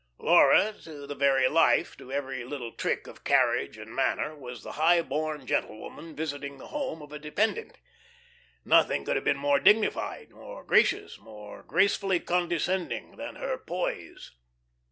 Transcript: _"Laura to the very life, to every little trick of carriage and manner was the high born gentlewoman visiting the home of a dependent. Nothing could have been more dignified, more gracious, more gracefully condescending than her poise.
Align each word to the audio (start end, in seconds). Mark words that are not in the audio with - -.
_"Laura 0.25 0.73
to 0.81 1.05
the 1.05 1.13
very 1.13 1.47
life, 1.47 1.95
to 1.95 2.11
every 2.11 2.43
little 2.43 2.71
trick 2.71 3.05
of 3.05 3.23
carriage 3.23 3.77
and 3.77 3.95
manner 3.95 4.35
was 4.35 4.63
the 4.63 4.71
high 4.71 4.99
born 5.03 5.45
gentlewoman 5.45 6.15
visiting 6.15 6.57
the 6.57 6.69
home 6.69 7.03
of 7.03 7.11
a 7.11 7.19
dependent. 7.19 7.77
Nothing 8.65 9.05
could 9.05 9.15
have 9.15 9.25
been 9.25 9.37
more 9.37 9.59
dignified, 9.59 10.31
more 10.31 10.63
gracious, 10.63 11.19
more 11.19 11.61
gracefully 11.61 12.19
condescending 12.19 13.15
than 13.17 13.35
her 13.35 13.59
poise. 13.59 14.31